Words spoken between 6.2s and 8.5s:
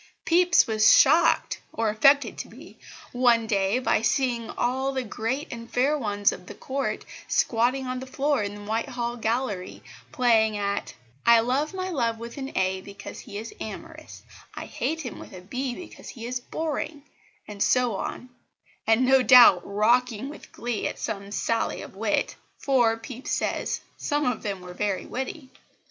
of the Court squatting on the floor